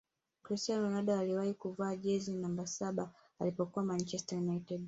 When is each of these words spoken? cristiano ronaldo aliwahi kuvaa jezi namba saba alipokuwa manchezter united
cristiano 0.43 0.83
ronaldo 0.87 1.13
aliwahi 1.19 1.53
kuvaa 1.53 1.95
jezi 1.95 2.33
namba 2.33 2.67
saba 2.67 3.11
alipokuwa 3.39 3.85
manchezter 3.85 4.37
united 4.39 4.79